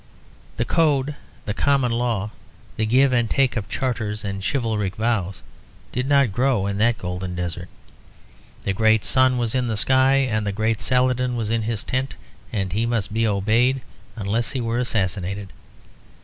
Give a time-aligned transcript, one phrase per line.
[0.57, 1.13] The Code,
[1.45, 2.31] the Common Law,
[2.75, 5.43] the give and take of charters and chivalric vows,
[5.91, 7.69] did not grow in that golden desert.
[8.63, 12.15] The great sun was in the sky and the great Saladin was in his tent,
[12.51, 13.81] and he must be obeyed
[14.17, 15.53] unless he were assassinated.